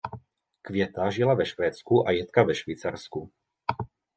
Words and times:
Květa 0.61 1.09
žila 1.09 1.33
v 1.35 1.45
Švédsku 1.45 2.07
a 2.07 2.11
Jitka 2.11 2.43
ve 2.43 2.55
Švýcarsku. 2.55 3.31